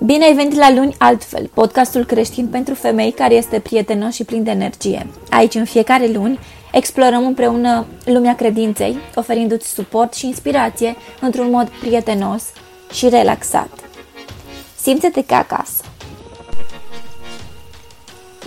Bine 0.00 0.24
ai 0.24 0.34
venit 0.34 0.54
la 0.54 0.72
Luni 0.72 0.94
Altfel, 0.98 1.50
podcastul 1.54 2.04
creștin 2.04 2.46
pentru 2.46 2.74
femei 2.74 3.10
care 3.12 3.34
este 3.34 3.58
prietenos 3.60 4.14
și 4.14 4.24
plin 4.24 4.42
de 4.42 4.50
energie. 4.50 5.06
Aici, 5.30 5.54
în 5.54 5.64
fiecare 5.64 6.06
luni, 6.06 6.38
explorăm 6.72 7.26
împreună 7.26 7.86
lumea 8.04 8.34
credinței, 8.34 8.96
oferindu-ți 9.14 9.68
suport 9.68 10.14
și 10.14 10.26
inspirație 10.26 10.96
într-un 11.20 11.50
mod 11.50 11.68
prietenos 11.80 12.42
și 12.92 13.08
relaxat. 13.08 13.70
Simte-te 14.80 15.24
ca 15.24 15.36
acasă! 15.36 15.84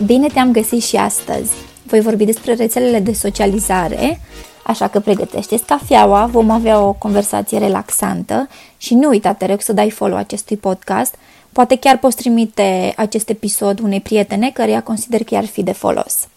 Bine 0.06 0.28
te-am 0.28 0.52
găsit 0.52 0.84
și 0.84 0.96
astăzi! 0.96 1.52
Voi 1.84 2.02
vorbi 2.02 2.26
despre 2.26 2.54
rețelele 2.54 3.00
de 3.00 3.14
socializare, 3.14 4.20
Așa 4.68 4.88
că 4.88 5.00
pregătește-ți 5.00 5.66
cafeaua, 5.66 6.26
vom 6.26 6.50
avea 6.50 6.82
o 6.82 6.94
conversație 6.94 7.58
relaxantă 7.58 8.48
și 8.78 8.94
nu 8.94 9.10
uita, 9.10 9.34
te 9.34 9.46
rog 9.46 9.62
să 9.62 9.74
dai 9.74 9.90
follow 9.90 10.18
acestui 10.18 10.58
podcast. 10.58 11.16
Poate 11.52 11.76
chiar 11.78 11.98
poți 11.98 12.16
trimite 12.16 12.94
acest 12.98 13.30
episod 13.30 13.80
unei 13.80 14.02
prietene 14.02 14.52
căreia 14.52 14.82
consider 14.84 15.24
că 15.24 15.36
ar 15.36 15.46
fi 15.46 15.64
de 15.64 15.72
folos. 15.72 16.28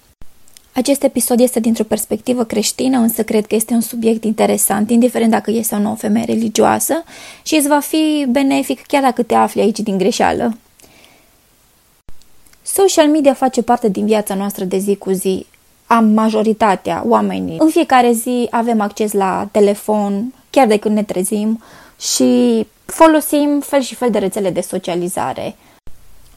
Acest 0.72 1.02
episod 1.02 1.40
este 1.40 1.60
dintr-o 1.60 1.84
perspectivă 1.84 2.44
creștină, 2.44 2.98
însă 2.98 3.22
cred 3.22 3.46
că 3.46 3.54
este 3.54 3.74
un 3.74 3.80
subiect 3.80 4.24
interesant, 4.24 4.90
indiferent 4.90 5.30
dacă 5.30 5.50
ești 5.50 5.62
sau 5.62 5.80
nu 5.80 5.90
o 5.90 5.94
femeie 5.94 6.24
religioasă 6.24 7.04
și 7.42 7.54
îți 7.54 7.68
va 7.68 7.80
fi 7.80 8.26
benefic 8.28 8.86
chiar 8.86 9.02
dacă 9.02 9.22
te 9.22 9.34
afli 9.34 9.60
aici 9.60 9.80
din 9.80 9.98
greșeală. 9.98 10.56
Social 12.62 13.06
media 13.08 13.34
face 13.34 13.62
parte 13.62 13.88
din 13.88 14.06
viața 14.06 14.34
noastră 14.34 14.64
de 14.64 14.78
zi 14.78 14.96
cu 14.96 15.10
zi 15.10 15.46
am 15.92 16.04
majoritatea 16.04 17.02
oamenii. 17.06 17.56
În 17.58 17.68
fiecare 17.68 18.12
zi 18.12 18.46
avem 18.50 18.80
acces 18.80 19.12
la 19.12 19.48
telefon, 19.50 20.34
chiar 20.50 20.66
de 20.66 20.76
când 20.76 20.94
ne 20.94 21.02
trezim 21.02 21.62
și 22.00 22.66
folosim 22.84 23.60
fel 23.60 23.80
și 23.80 23.94
fel 23.94 24.10
de 24.10 24.18
rețele 24.18 24.50
de 24.50 24.60
socializare. 24.60 25.56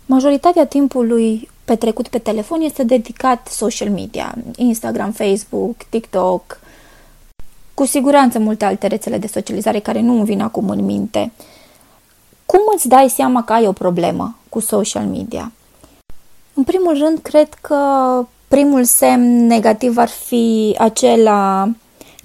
Majoritatea 0.05 0.65
timpului 0.65 1.49
petrecut 1.65 2.07
pe 2.07 2.17
telefon 2.17 2.61
este 2.61 2.83
dedicat 2.83 3.47
social 3.47 3.89
media, 3.89 4.35
Instagram, 4.55 5.11
Facebook, 5.11 5.75
TikTok, 5.89 6.59
cu 7.73 7.85
siguranță 7.85 8.39
multe 8.39 8.65
alte 8.65 8.87
rețele 8.87 9.17
de 9.17 9.27
socializare 9.27 9.79
care 9.79 10.01
nu 10.01 10.13
îmi 10.13 10.25
vin 10.25 10.41
acum 10.41 10.69
în 10.69 10.85
minte. 10.85 11.31
Cum 12.45 12.59
îți 12.75 12.87
dai 12.87 13.09
seama 13.09 13.43
că 13.43 13.53
ai 13.53 13.67
o 13.67 13.71
problemă 13.71 14.35
cu 14.49 14.59
social 14.59 15.05
media? 15.05 15.51
În 16.53 16.63
primul 16.63 16.97
rând, 16.97 17.19
cred 17.19 17.53
că 17.53 17.77
Primul 18.53 18.83
semn 18.83 19.45
negativ 19.45 19.97
ar 19.97 20.07
fi 20.07 20.75
acela 20.77 21.69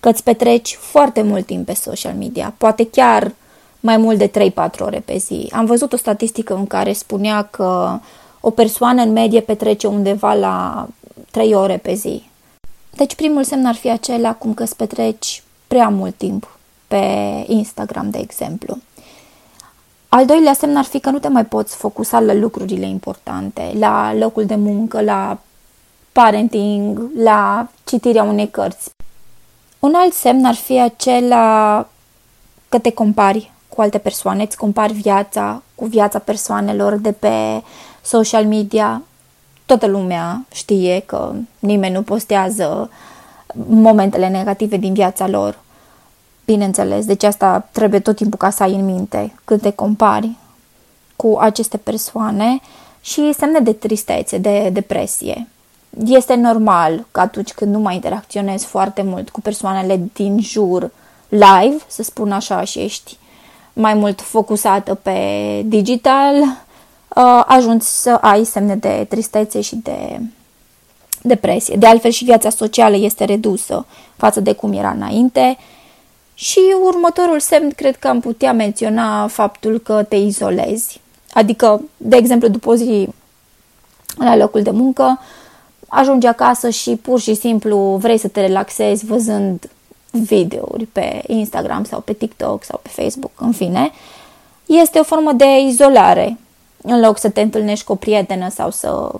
că 0.01 0.09
îți 0.09 0.23
petreci 0.23 0.79
foarte 0.81 1.23
mult 1.23 1.47
timp 1.47 1.67
pe 1.67 1.75
social 1.75 2.15
media, 2.15 2.55
poate 2.59 2.89
chiar 2.89 3.33
mai 3.81 3.97
mult 3.97 4.19
de 4.19 4.53
3-4 4.53 4.79
ore 4.79 5.03
pe 5.05 5.17
zi. 5.17 5.51
Am 5.53 5.65
văzut 5.65 5.93
o 5.93 5.97
statistică 5.97 6.55
în 6.55 6.67
care 6.67 6.93
spunea 6.93 7.43
că 7.43 7.99
o 8.41 8.51
persoană 8.51 9.03
în 9.03 9.13
medie 9.13 9.41
petrece 9.41 9.87
undeva 9.87 10.35
la 10.35 10.87
3 11.31 11.55
ore 11.55 11.77
pe 11.77 11.95
zi. 11.95 12.23
Deci 12.91 13.15
primul 13.15 13.45
semn 13.45 13.67
ar 13.67 13.75
fi 13.75 13.91
acela 13.91 14.35
cum 14.35 14.55
că 14.55 14.63
îți 14.63 14.77
petreci 14.77 15.43
prea 15.67 15.89
mult 15.89 16.15
timp 16.15 16.59
pe 16.89 17.05
Instagram, 17.47 18.11
de 18.11 18.19
exemplu. 18.19 18.79
Al 20.09 20.27
doilea 20.27 20.53
semn 20.53 20.77
ar 20.77 20.85
fi 20.85 21.01
că 21.01 21.11
nu 21.11 21.19
te 21.19 21.29
mai 21.29 21.45
poți 21.45 21.77
focusa 21.77 22.21
la 22.21 22.35
lucrurile 22.35 22.87
importante, 22.87 23.73
la 23.79 24.15
locul 24.15 24.45
de 24.45 24.55
muncă, 24.55 25.01
la 25.01 25.39
parenting, 26.13 27.11
la 27.17 27.69
citirea 27.85 28.23
unei 28.23 28.49
cărți. 28.51 28.91
Un 29.79 29.93
alt 29.95 30.13
semn 30.13 30.45
ar 30.45 30.55
fi 30.55 30.81
acela 30.81 31.87
că 32.69 32.79
te 32.79 32.93
compari 32.93 33.53
cu 33.69 33.81
alte 33.81 33.99
persoane, 33.99 34.43
îți 34.43 34.57
compari 34.57 34.93
viața 34.93 35.63
cu 35.75 35.85
viața 35.85 36.19
persoanelor 36.19 36.95
de 36.95 37.13
pe 37.13 37.63
social 38.03 38.47
media. 38.47 39.03
Toată 39.67 39.87
lumea 39.87 40.45
știe 40.53 41.03
că 41.07 41.33
nimeni 41.59 41.95
nu 41.95 42.03
postează 42.03 42.91
momentele 43.69 44.29
negative 44.29 44.77
din 44.77 44.93
viața 44.93 45.27
lor. 45.27 45.59
Bineînțeles, 46.45 47.05
deci 47.05 47.23
asta 47.23 47.69
trebuie 47.73 48.01
tot 48.01 48.17
timpul 48.17 48.39
ca 48.39 48.51
să 48.51 48.63
ai 48.63 48.75
în 48.75 48.85
minte 48.85 49.35
când 49.45 49.61
te 49.61 49.71
compari 49.71 50.37
cu 51.17 51.37
aceste 51.41 51.77
persoane 51.77 52.61
și 53.01 53.33
semne 53.33 53.61
de 53.61 53.73
tristețe, 53.73 54.39
de 54.39 54.71
depresie 54.73 55.49
este 56.07 56.35
normal 56.35 57.07
că 57.11 57.21
atunci 57.21 57.53
când 57.53 57.75
nu 57.75 57.79
mai 57.79 57.95
interacționezi 57.95 58.67
foarte 58.67 59.03
mult 59.03 59.31
cu 59.31 59.41
persoanele 59.41 60.01
din 60.13 60.41
jur 60.41 60.91
live, 61.29 61.77
să 61.87 62.03
spun 62.03 62.33
așa, 62.33 62.65
și 62.65 62.79
ești 62.79 63.17
mai 63.73 63.95
mult 63.95 64.21
focusată 64.21 64.95
pe 64.95 65.19
digital, 65.65 66.35
uh, 66.43 67.43
ajungi 67.47 67.85
să 67.85 68.11
ai 68.11 68.45
semne 68.45 68.77
de 68.77 69.07
tristețe 69.09 69.61
și 69.61 69.77
de 69.77 70.21
depresie. 71.23 71.77
De 71.77 71.87
altfel 71.87 72.11
și 72.11 72.25
viața 72.25 72.51
socială 72.51 72.97
este 72.97 73.25
redusă 73.25 73.87
față 74.17 74.41
de 74.41 74.53
cum 74.53 74.73
era 74.73 74.91
înainte. 74.91 75.59
Și 76.35 76.61
următorul 76.85 77.41
semn 77.41 77.71
cred 77.71 77.97
că 77.97 78.09
am 78.09 78.21
putea 78.21 78.53
menționa 78.53 79.27
faptul 79.27 79.79
că 79.79 80.03
te 80.03 80.17
izolezi. 80.17 81.01
Adică, 81.33 81.83
de 81.97 82.17
exemplu, 82.17 82.49
după 82.49 82.71
o 82.71 82.75
zi 82.75 83.09
la 84.19 84.37
locul 84.37 84.63
de 84.63 84.71
muncă, 84.71 85.21
ajungi 85.89 86.27
acasă 86.27 86.71
și 86.71 86.91
pur 86.91 87.21
și 87.21 87.35
simplu 87.35 87.97
vrei 88.01 88.19
să 88.19 88.29
te 88.29 88.41
relaxezi 88.41 89.05
văzând 89.05 89.71
videouri 90.11 90.85
pe 90.85 91.23
Instagram 91.27 91.85
sau 91.85 92.01
pe 92.01 92.13
TikTok 92.13 92.65
sau 92.65 92.81
pe 92.83 92.89
Facebook, 92.89 93.33
în 93.37 93.53
fine, 93.53 93.91
este 94.67 94.99
o 94.99 95.03
formă 95.03 95.33
de 95.33 95.61
izolare 95.67 96.39
în 96.83 97.01
loc 97.01 97.19
să 97.19 97.29
te 97.31 97.41
întâlnești 97.41 97.85
cu 97.85 97.93
o 97.93 97.95
prietenă 97.95 98.49
sau 98.49 98.71
să 98.71 99.11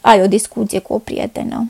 ai 0.00 0.22
o 0.22 0.26
discuție 0.26 0.78
cu 0.78 0.92
o 0.92 0.98
prietenă. 0.98 1.68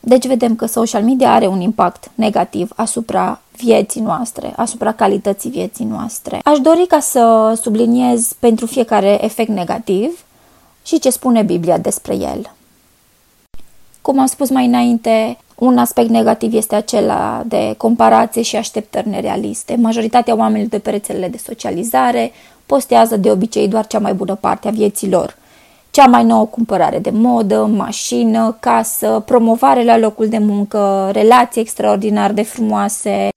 Deci 0.00 0.26
vedem 0.26 0.56
că 0.56 0.66
social 0.66 1.02
media 1.02 1.32
are 1.32 1.46
un 1.46 1.60
impact 1.60 2.10
negativ 2.14 2.72
asupra 2.76 3.40
vieții 3.56 4.00
noastre, 4.00 4.52
asupra 4.56 4.92
calității 4.92 5.50
vieții 5.50 5.84
noastre. 5.84 6.40
Aș 6.44 6.58
dori 6.58 6.86
ca 6.86 7.00
să 7.00 7.52
subliniez 7.62 8.32
pentru 8.38 8.66
fiecare 8.66 9.24
efect 9.24 9.50
negativ 9.50 10.24
și 10.84 10.98
ce 10.98 11.10
spune 11.10 11.42
Biblia 11.42 11.78
despre 11.78 12.14
el. 12.14 12.50
Cum 14.02 14.18
am 14.18 14.26
spus 14.26 14.50
mai 14.50 14.66
înainte, 14.66 15.36
un 15.54 15.78
aspect 15.78 16.08
negativ 16.08 16.54
este 16.54 16.74
acela 16.74 17.42
de 17.46 17.74
comparație 17.76 18.42
și 18.42 18.56
așteptări 18.56 19.08
nerealiste. 19.08 19.76
Majoritatea 19.80 20.36
oamenilor 20.36 20.68
de 20.68 20.78
pe 20.78 20.90
rețelele 20.90 21.28
de 21.28 21.38
socializare 21.38 22.32
postează 22.66 23.16
de 23.16 23.30
obicei 23.30 23.68
doar 23.68 23.86
cea 23.86 23.98
mai 23.98 24.14
bună 24.14 24.34
parte 24.34 24.68
a 24.68 24.70
vieții 24.70 25.10
lor. 25.10 25.36
Cea 25.90 26.06
mai 26.06 26.24
nouă 26.24 26.46
cumpărare 26.46 26.98
de 26.98 27.10
modă, 27.10 27.64
mașină, 27.76 28.56
casă, 28.60 29.22
promovare 29.26 29.84
la 29.84 29.98
locul 29.98 30.28
de 30.28 30.38
muncă, 30.38 31.10
relații 31.12 31.60
extraordinar 31.60 32.32
de 32.32 32.42
frumoase, 32.42 33.28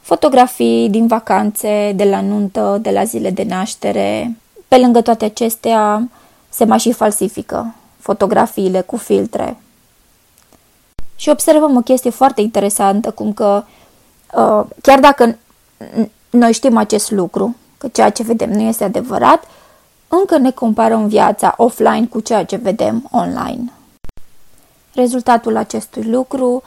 fotografii 0.00 0.88
din 0.88 1.06
vacanțe, 1.06 1.92
de 1.96 2.04
la 2.04 2.20
nuntă, 2.20 2.78
de 2.82 2.90
la 2.90 3.04
zile 3.04 3.30
de 3.30 3.44
naștere. 3.48 4.36
Pe 4.68 4.78
lângă 4.78 5.00
toate 5.00 5.24
acestea, 5.24 6.08
se 6.48 6.64
mai 6.64 6.78
și 6.78 6.92
falsifică 6.92 7.74
fotografiile 7.98 8.80
cu 8.80 8.96
filtre, 8.96 9.56
și 11.20 11.28
observăm 11.28 11.76
o 11.76 11.80
chestie 11.80 12.10
foarte 12.10 12.40
interesantă, 12.40 13.10
cum 13.10 13.32
că 13.32 13.64
uh, 14.34 14.64
chiar 14.82 15.00
dacă 15.00 15.36
noi 16.30 16.52
știm 16.52 16.76
acest 16.76 17.10
lucru, 17.10 17.56
că 17.78 17.88
ceea 17.88 18.10
ce 18.10 18.22
vedem 18.22 18.50
nu 18.50 18.60
este 18.60 18.84
adevărat, 18.84 19.44
încă 20.08 20.38
ne 20.38 20.50
comparăm 20.50 21.06
viața 21.06 21.54
offline 21.56 22.06
cu 22.10 22.20
ceea 22.20 22.44
ce 22.44 22.56
vedem 22.56 23.08
online. 23.10 23.72
Rezultatul 24.94 25.56
acestui 25.56 26.02
lucru 26.02 26.62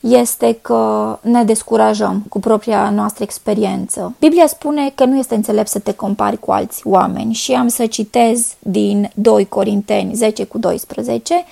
este 0.00 0.58
că 0.62 1.18
ne 1.20 1.44
descurajăm 1.44 2.24
cu 2.28 2.40
propria 2.40 2.90
noastră 2.90 3.22
experiență. 3.22 4.14
Biblia 4.18 4.46
spune 4.46 4.92
că 4.94 5.04
nu 5.04 5.18
este 5.18 5.34
înțelept 5.34 5.68
să 5.68 5.78
te 5.78 5.94
compari 5.94 6.38
cu 6.38 6.52
alți 6.52 6.86
oameni 6.86 7.32
și 7.32 7.52
am 7.52 7.68
să 7.68 7.86
citez 7.86 8.54
din 8.58 9.10
2 9.14 9.48
Corinteni 9.48 10.14
10 10.14 10.44
cu 10.44 10.58
12 10.58 11.44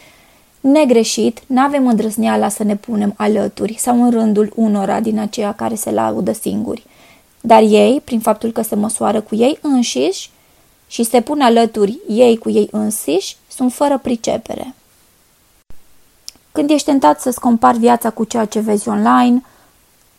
Negreșit, 0.61 1.43
n-avem 1.47 1.87
îndrăzneala 1.87 2.49
să 2.49 2.63
ne 2.65 2.77
punem 2.77 3.15
alături 3.17 3.77
sau 3.79 4.03
în 4.03 4.11
rândul 4.11 4.53
unora 4.55 5.01
din 5.01 5.19
aceia 5.19 5.53
care 5.53 5.75
se 5.75 5.91
laudă 5.91 6.33
singuri. 6.33 6.87
Dar 7.41 7.63
ei, 7.63 8.01
prin 8.05 8.21
faptul 8.21 8.51
că 8.51 8.63
se 8.63 8.75
măsoară 8.75 9.21
cu 9.21 9.35
ei 9.35 9.59
înșiși 9.63 10.31
și 10.87 11.03
se 11.03 11.21
pun 11.21 11.41
alături 11.41 11.99
ei 12.09 12.39
cu 12.39 12.51
ei 12.51 12.69
însiși, 12.71 13.37
sunt 13.49 13.73
fără 13.73 13.99
pricepere. 13.99 14.75
Când 16.53 16.71
ești 16.71 16.87
tentat 16.87 17.21
să-ți 17.21 17.41
compari 17.41 17.79
viața 17.79 18.11
cu 18.11 18.25
ceea 18.25 18.45
ce 18.45 18.61
vezi 18.61 18.89
online, 18.89 19.43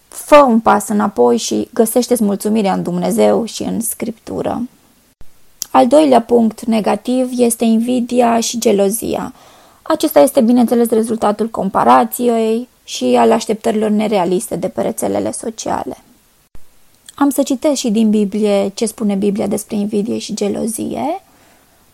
fă 0.07 0.37
un 0.37 0.59
pas 0.59 0.87
înapoi 0.87 1.37
și 1.37 1.69
găsește-ți 1.73 2.23
mulțumirea 2.23 2.73
în 2.73 2.83
Dumnezeu 2.83 3.45
și 3.45 3.63
în 3.63 3.81
Scriptură. 3.81 4.61
Al 5.71 5.87
doilea 5.87 6.21
punct 6.21 6.65
negativ 6.65 7.29
este 7.37 7.63
invidia 7.63 8.39
și 8.39 8.59
gelozia– 8.59 9.33
acesta 9.81 10.19
este, 10.19 10.41
bineînțeles, 10.41 10.89
rezultatul 10.89 11.49
comparației 11.49 12.67
și 12.83 13.15
al 13.19 13.31
așteptărilor 13.31 13.89
nerealiste 13.89 14.55
de 14.55 14.67
pe 14.67 14.81
rețelele 14.81 15.31
sociale. 15.31 15.97
Am 17.15 17.29
să 17.29 17.43
citesc 17.43 17.75
și 17.75 17.89
din 17.89 18.09
Biblie 18.09 18.71
ce 18.73 18.85
spune 18.85 19.15
Biblia 19.15 19.47
despre 19.47 19.75
invidie 19.75 20.17
și 20.17 20.33
gelozie. 20.33 21.21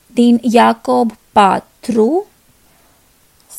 Din 0.05 0.39
Iacob 0.41 1.11
4, 1.31 2.25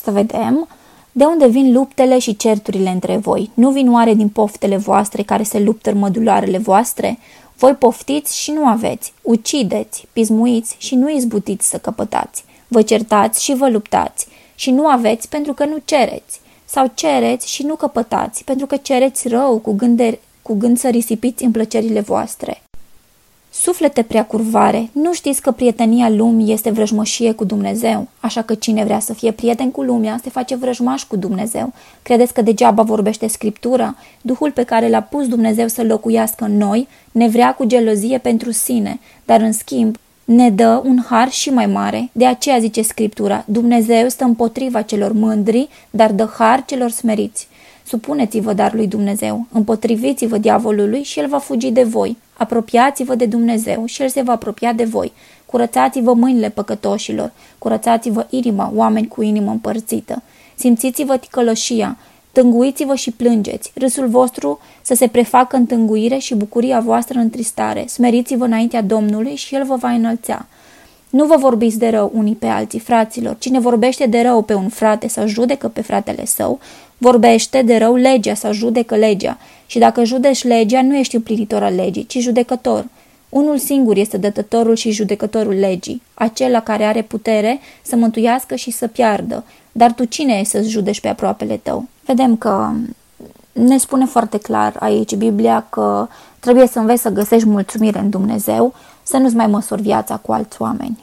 să 0.03 0.11
vedem, 0.11 0.69
de 1.13 1.25
unde 1.25 1.47
vin 1.47 1.73
luptele 1.73 2.19
și 2.19 2.37
certurile 2.37 2.91
între 2.91 3.17
voi? 3.17 3.51
Nu 3.55 3.71
vin 3.71 3.93
oare 3.93 4.15
din 4.15 4.29
poftele 4.29 4.77
voastre 4.77 5.23
care 5.23 5.43
se 5.43 5.61
luptă 5.61 5.95
mădularele 5.95 6.59
voastre? 6.59 7.19
Voi 7.57 7.73
poftiți 7.73 8.39
și 8.39 8.51
nu 8.51 8.67
aveți, 8.67 9.13
ucideți, 9.23 10.07
pismuiți 10.13 10.77
și 10.79 10.95
nu 10.95 11.11
izbutiți 11.11 11.69
să 11.69 11.79
căpătați. 11.79 12.45
Vă 12.69 12.83
certați 12.83 13.45
și 13.45 13.55
vă 13.55 13.69
luptați 13.69 14.27
și 14.55 14.71
nu 14.71 14.87
aveți 14.87 15.29
pentru 15.29 15.53
că 15.53 15.65
nu 15.65 15.77
cereți. 15.85 16.41
Sau 16.65 16.91
cereți 16.95 17.53
și 17.53 17.63
nu 17.63 17.75
căpătați 17.75 18.45
pentru 18.45 18.67
că 18.67 18.77
cereți 18.77 19.29
rău 19.29 19.59
cu 19.59 19.73
gând, 19.73 19.97
de, 19.97 20.19
cu 20.43 20.55
gând 20.55 20.79
să 20.79 20.89
risipiți 20.89 21.45
în 21.45 21.51
plăcerile 21.51 22.01
voastre. 22.01 22.63
Suflete 23.51 24.03
prea 24.03 24.27
curvare, 24.27 24.89
nu 24.93 25.13
știți 25.13 25.43
că 25.43 25.51
prietenia 25.51 26.09
lumii 26.09 26.53
este 26.53 26.71
vrăjmășie 26.71 27.33
cu 27.33 27.45
Dumnezeu, 27.45 28.09
așa 28.21 28.43
că 28.43 28.55
cine 28.55 28.85
vrea 28.85 28.99
să 28.99 29.13
fie 29.13 29.33
prieten 29.33 29.71
cu 29.71 29.83
lumea 29.83 30.21
se 30.23 30.31
face 30.31 30.57
vrăjmaș 30.57 31.03
cu 31.03 31.17
Dumnezeu. 31.17 31.73
Credeți 32.03 32.33
că 32.33 32.43
degeaba 32.43 32.83
vorbește 32.83 33.27
Scriptura? 33.27 33.97
Duhul 34.21 34.51
pe 34.51 34.63
care 34.63 34.89
l-a 34.89 35.03
pus 35.03 35.29
Dumnezeu 35.29 35.69
să 35.69 35.83
locuiască 35.83 36.45
în 36.45 36.57
noi 36.57 36.89
ne 37.13 37.29
vrea 37.29 37.55
cu 37.55 37.65
gelozie 37.65 38.19
pentru 38.19 38.51
sine, 38.51 39.01
dar 39.25 39.41
în 39.41 39.53
schimb 39.53 39.97
ne 40.29 40.51
dă 40.51 40.83
un 40.85 40.99
har 41.09 41.31
și 41.31 41.51
mai 41.51 41.67
mare. 41.67 42.09
De 42.13 42.27
aceea 42.27 42.59
zice 42.59 42.83
Scriptura, 42.83 43.45
Dumnezeu 43.47 44.09
stă 44.09 44.25
împotriva 44.25 44.83
celor 44.83 45.13
mândri, 45.13 45.69
dar 45.91 46.13
dă 46.13 46.31
har 46.39 46.65
celor 46.65 46.91
smeriți. 46.91 47.49
Supuneți-vă 47.87 48.53
dar 48.53 48.75
lui 48.75 48.87
Dumnezeu, 48.87 49.47
împotriviți-vă 49.53 50.39
diavolului 50.39 51.03
și 51.03 51.19
el 51.19 51.29
va 51.29 51.39
fugi 51.39 51.71
de 51.71 51.83
voi. 51.83 52.17
Apropiați-vă 52.37 53.15
de 53.15 53.27
Dumnezeu 53.27 53.85
și 53.87 54.03
El 54.03 54.09
se 54.09 54.23
va 54.23 54.33
apropia 54.33 54.73
de 54.73 54.85
voi. 54.85 55.13
Curățați-vă 55.47 56.13
mâinile 56.13 56.49
păcătoșilor, 56.49 57.33
curățați-vă 57.59 58.27
inima, 58.31 58.73
oameni 58.75 59.09
cu 59.09 59.23
inimă 59.23 59.51
împărțită. 59.51 60.23
Simțiți-vă 60.55 61.17
ticăloșia, 61.17 61.97
tânguiți-vă 62.39 62.95
și 62.95 63.11
plângeți. 63.11 63.73
Râsul 63.75 64.09
vostru 64.09 64.59
să 64.83 64.95
se 64.95 65.07
prefacă 65.07 65.57
în 65.57 65.67
tânguire 65.67 66.19
și 66.19 66.35
bucuria 66.35 66.81
voastră 66.81 67.19
în 67.19 67.31
tristare. 67.31 67.87
Smeriți-vă 67.87 68.45
înaintea 68.45 68.83
Domnului 68.83 69.35
și 69.35 69.55
El 69.55 69.65
vă 69.65 69.77
va 69.77 69.91
înălțea. 69.91 70.47
Nu 71.11 71.27
vă 71.27 71.37
vorbiți 71.39 71.79
de 71.79 71.89
rău 71.89 72.11
unii 72.15 72.35
pe 72.35 72.47
alții, 72.47 72.79
fraților. 72.79 73.37
Cine 73.39 73.61
vorbește 73.61 74.07
de 74.07 74.21
rău 74.21 74.43
pe 74.43 74.55
un 74.55 74.69
frate 74.69 75.09
sau 75.09 75.27
judecă 75.27 75.69
pe 75.69 75.81
fratele 75.81 76.25
său, 76.25 76.59
vorbește 76.99 77.63
de 77.63 77.77
rău 77.77 77.95
legea 77.95 78.35
sau 78.35 78.53
judecă 78.53 78.97
legea. 78.97 79.39
Și 79.67 79.79
dacă 79.79 80.05
judești 80.05 80.47
legea, 80.47 80.83
nu 80.83 80.97
ești 80.97 81.15
împlinitor 81.15 81.63
al 81.63 81.75
legii, 81.75 82.07
ci 82.07 82.19
judecător. 82.19 82.87
Unul 83.29 83.59
singur 83.59 83.97
este 83.97 84.17
dătătorul 84.17 84.75
și 84.75 84.91
judecătorul 84.91 85.55
legii, 85.55 86.03
acela 86.15 86.61
care 86.61 86.85
are 86.85 87.03
putere 87.03 87.61
să 87.83 87.97
mântuiască 87.97 88.55
și 88.55 88.71
să 88.71 88.87
piardă. 88.87 89.45
Dar 89.73 89.93
tu 89.93 90.05
cine 90.05 90.35
e 90.35 90.45
să-ți 90.45 90.69
judești 90.69 91.03
pe 91.03 91.09
aproapele 91.09 91.61
tău? 91.63 91.87
Vedem 92.09 92.37
că 92.37 92.71
ne 93.53 93.79
spune 93.79 94.05
foarte 94.05 94.39
clar 94.39 94.77
aici 94.81 95.15
Biblia 95.15 95.67
că 95.71 96.09
trebuie 96.41 96.67
să 96.67 96.79
înveți 96.79 97.03
să 97.03 97.09
găsești 97.09 97.49
mulțumire 97.49 97.99
în 97.99 98.11
Dumnezeu, 98.11 98.75
să 99.03 99.17
nu-ți 99.17 99.35
mai 99.35 99.47
măsori 99.47 99.83
viața 99.83 100.17
cu 100.17 100.33
alți 100.33 100.63
oameni. 100.63 100.99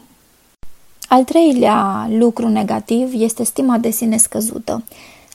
Al 1.07 1.23
treilea 1.23 2.07
lucru 2.09 2.47
negativ 2.47 3.11
este 3.13 3.43
stima 3.43 3.77
de 3.77 3.89
sine 3.89 4.17
scăzută. 4.17 4.83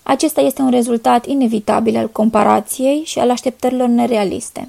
Acesta 0.03 0.41
este 0.41 0.63
un 0.63 0.71
rezultat 0.71 1.27
inevitabil 1.27 1.97
al 1.97 2.09
comparației 2.09 3.03
și 3.05 3.19
al 3.19 3.31
așteptărilor 3.31 3.89
nerealiste. 3.89 4.69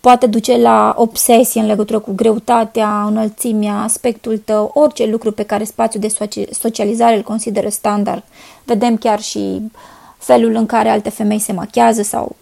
Poate 0.00 0.26
duce 0.26 0.56
la 0.56 0.94
obsesie 0.96 1.60
în 1.60 1.66
legătură 1.66 1.98
cu 1.98 2.12
greutatea, 2.14 3.04
înălțimea, 3.04 3.82
aspectul 3.82 4.38
tău, 4.38 4.70
orice 4.74 5.06
lucru 5.06 5.32
pe 5.32 5.42
care 5.42 5.64
spațiul 5.64 6.02
de 6.02 6.14
socializare 6.50 7.16
îl 7.16 7.22
consideră 7.22 7.68
standard. 7.68 8.22
Vedem 8.64 8.96
chiar 8.96 9.20
și 9.20 9.70
felul 10.18 10.54
în 10.54 10.66
care 10.66 10.88
alte 10.88 11.10
femei 11.10 11.38
se 11.38 11.52
machează 11.52 12.02
sau 12.02 12.36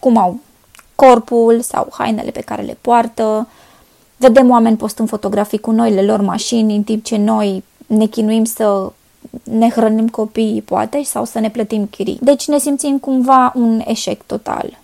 cum 0.00 0.16
au 0.16 0.38
corpul 0.94 1.60
sau 1.60 1.88
hainele 1.90 2.30
pe 2.30 2.40
care 2.40 2.62
le 2.62 2.78
poartă. 2.80 3.48
Vedem 4.16 4.50
oameni 4.50 4.76
postând 4.76 5.08
fotografii 5.08 5.58
cu 5.58 5.70
noile 5.70 6.02
lor 6.02 6.20
mașini, 6.20 6.76
în 6.76 6.82
timp 6.82 7.04
ce 7.04 7.16
noi 7.16 7.64
ne 7.86 8.06
chinuim 8.06 8.44
să 8.44 8.92
ne 9.42 9.68
hrănim 9.68 10.08
copiii, 10.08 10.62
poate, 10.62 11.02
sau 11.02 11.24
să 11.24 11.38
ne 11.38 11.50
plătim 11.50 11.86
chirii. 11.86 12.18
Deci 12.22 12.46
ne 12.46 12.58
simțim 12.58 12.98
cumva 12.98 13.52
un 13.54 13.82
eșec 13.86 14.22
total. 14.22 14.78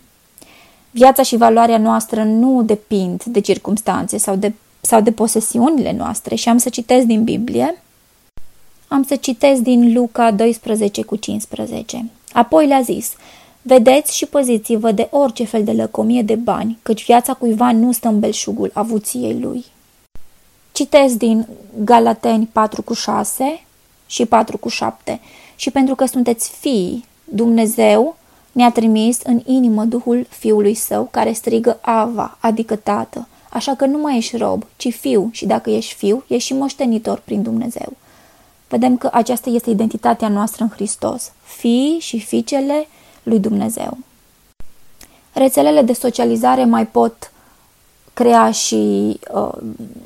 Viața 0.91 1.23
și 1.23 1.37
valoarea 1.37 1.77
noastră 1.77 2.23
nu 2.23 2.63
depind 2.63 3.23
de 3.23 3.39
circumstanțe 3.39 4.17
sau 4.17 4.35
de, 4.35 4.53
sau 4.81 5.01
de 5.01 5.11
posesiunile 5.11 5.91
noastre 5.91 6.35
și 6.35 6.49
am 6.49 6.57
să 6.57 6.69
citesc 6.69 7.05
din 7.05 7.23
Biblie. 7.23 7.83
Am 8.87 9.03
să 9.03 9.15
citesc 9.15 9.61
din 9.61 9.93
Luca 9.93 10.31
12 10.31 11.01
cu 11.01 11.15
15. 11.15 12.05
Apoi 12.37 12.67
le-a 12.67 12.81
zis, 12.81 13.13
Vedeți 13.61 14.15
și 14.15 14.25
păziți-vă 14.25 14.91
de 14.91 15.07
orice 15.11 15.43
fel 15.43 15.63
de 15.63 15.71
lăcomie 15.71 16.21
de 16.21 16.35
bani, 16.35 16.77
căci 16.83 17.05
viața 17.05 17.33
cuiva 17.33 17.71
nu 17.71 17.91
stă 17.91 18.07
în 18.07 18.19
belșugul 18.19 18.71
avuției 18.73 19.39
lui. 19.39 19.65
Citesc 20.71 21.15
din 21.15 21.47
Galateni 21.83 22.49
4 22.51 22.81
cu 22.81 22.93
6 22.93 23.61
și 24.07 24.25
4 24.25 24.57
cu 24.57 24.69
7. 24.69 25.19
Și 25.55 25.71
pentru 25.71 25.95
că 25.95 26.05
sunteți 26.05 26.49
fii, 26.49 27.05
Dumnezeu 27.23 28.15
ne-a 28.51 28.71
trimis 28.71 29.19
în 29.23 29.41
inimă 29.45 29.83
Duhul 29.83 30.25
Fiului 30.29 30.73
Său, 30.73 31.07
care 31.11 31.31
strigă 31.31 31.77
Ava, 31.81 32.37
adică 32.39 32.75
Tată. 32.75 33.27
Așa 33.49 33.75
că 33.75 33.85
nu 33.85 33.97
mai 33.97 34.17
ești 34.17 34.37
rob, 34.37 34.63
ci 34.75 34.93
fiu 34.93 35.29
și 35.31 35.45
dacă 35.45 35.69
ești 35.69 35.93
fiu, 35.93 36.23
ești 36.27 36.47
și 36.47 36.53
moștenitor 36.53 37.21
prin 37.25 37.41
Dumnezeu. 37.41 37.93
Vedem 38.67 38.97
că 38.97 39.09
aceasta 39.13 39.49
este 39.49 39.69
identitatea 39.69 40.27
noastră 40.27 40.63
în 40.63 40.69
Hristos, 40.69 41.31
fii 41.43 41.97
și 41.99 42.19
fiicele 42.19 42.87
lui 43.23 43.39
Dumnezeu. 43.39 43.97
Rețelele 45.33 45.81
de 45.81 45.93
socializare 45.93 46.65
mai 46.65 46.87
pot 46.87 47.31
crea 48.13 48.51
și 48.51 49.19
uh, 49.33 49.57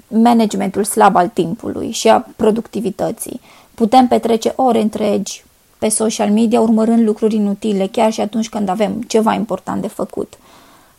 managementul 0.08 0.84
slab 0.84 1.16
al 1.16 1.28
timpului 1.28 1.92
și 1.92 2.08
a 2.10 2.26
productivității. 2.36 3.42
Putem 3.74 4.08
petrece 4.08 4.54
ore 4.56 4.82
întregi 4.82 5.44
pe 5.78 5.90
social 5.90 6.32
media 6.32 6.62
urmărând 6.62 7.06
lucruri 7.06 7.36
inutile, 7.36 7.88
chiar 7.88 8.12
și 8.12 8.22
atunci 8.22 8.50
când 8.50 8.70
avem 8.70 9.02
ceva 9.02 9.34
important 9.34 9.82
de 9.82 9.88
făcut. 9.88 10.34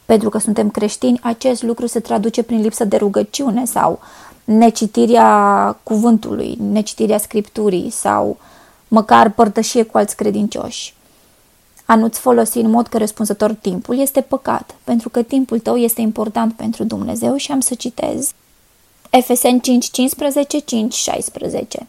Pentru 0.04 0.28
că 0.28 0.38
suntem 0.38 0.70
creștini, 0.70 1.20
acest 1.22 1.62
lucru 1.62 1.86
se 1.86 2.00
traduce 2.00 2.42
prin 2.42 2.60
lipsă 2.60 2.84
de 2.84 2.96
rugăciune 2.96 3.64
sau 3.64 4.00
necitirea 4.44 5.76
cuvântului, 5.82 6.58
necitirea 6.70 7.18
scripturii 7.18 7.90
sau 7.90 8.38
măcar 8.88 9.30
părtășie 9.30 9.82
cu 9.82 9.96
alți 9.98 10.16
credincioși. 10.16 10.94
A 11.84 11.94
nu-ți 11.94 12.20
folosi 12.20 12.58
în 12.58 12.70
mod 12.70 12.88
corespunzător 12.88 13.52
timpul 13.52 13.98
este 13.98 14.20
păcat, 14.20 14.74
pentru 14.84 15.08
că 15.08 15.22
timpul 15.22 15.58
tău 15.58 15.76
este 15.76 16.00
important 16.00 16.52
pentru 16.52 16.84
Dumnezeu 16.84 17.36
și 17.36 17.52
am 17.52 17.60
să 17.60 17.74
citez. 17.74 18.32
Efeseni 19.10 19.60
5, 19.60 19.90
15, 19.90 20.58
5, 20.58 20.94
16 20.94 21.86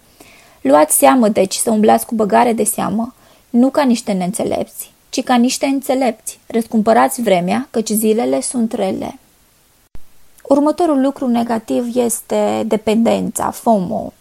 Luați 0.64 0.98
seamă, 0.98 1.30
deci, 1.30 1.56
să 1.56 1.72
umblați 1.72 2.06
cu 2.06 2.16
băgare 2.16 2.54
de 2.54 2.64
seamă, 2.64 3.14
nu 3.50 3.70
ca 3.70 3.84
niște 3.84 4.12
neînțelepți, 4.12 4.92
ci 5.10 5.24
ca 5.24 5.36
niște 5.36 5.66
înțelepți. 5.66 6.40
Răscumpărați 6.48 7.22
vremea, 7.22 7.68
căci 7.72 7.90
zilele 7.90 8.42
sunt 8.42 8.74
rele. 8.74 9.20
Următorul 10.48 11.02
lucru 11.02 11.28
negativ 11.28 11.96
este 11.96 12.64
dependența, 12.66 13.52
FOMO, 13.52 14.14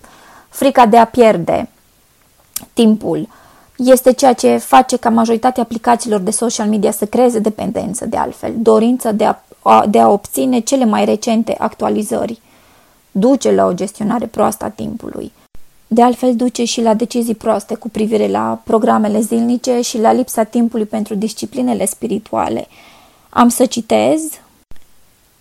frica 0.49 0.87
de 0.87 0.97
a 0.97 1.05
pierde 1.05 1.69
timpul. 2.73 3.29
Este 3.77 4.13
ceea 4.13 4.33
ce 4.33 4.57
face 4.57 4.97
ca 4.97 5.11
majoritatea 5.11 5.63
aplicațiilor 5.63 6.21
de 6.21 6.31
social 6.31 6.69
media 6.69 6.91
să 6.91 7.07
creeze 7.07 7.39
dependență, 7.39 8.07
de 8.07 8.17
altfel, 8.17 8.53
dorința 8.57 9.13
de 9.13 9.25
a, 9.63 9.87
de 9.87 9.99
a 9.99 10.09
obține 10.09 10.59
cele 10.59 10.85
mai 10.85 11.05
recente 11.05 11.55
actualizări. 11.59 12.41
Duce 13.11 13.53
la 13.53 13.67
o 13.67 13.73
gestionare 13.73 14.27
proastă 14.27 14.65
a 14.65 14.69
timpului. 14.69 15.33
De 15.87 16.03
altfel 16.03 16.37
duce 16.37 16.65
și 16.65 16.83
la 16.83 16.95
decizii 16.95 17.35
proaste 17.35 17.75
cu 17.75 17.89
privire 17.89 18.29
la 18.29 18.61
programele 18.65 19.21
zilnice 19.21 19.81
și 19.81 19.99
la 19.99 20.13
lipsa 20.13 20.43
timpului 20.43 20.87
pentru 20.87 21.15
disciplinele 21.15 21.87
spirituale. 21.87 22.67
Am 23.31 23.49
să 23.49 23.67
citez 23.67 24.23